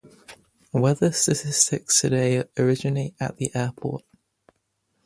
[0.73, 4.03] Weather statistics today originate at the airport.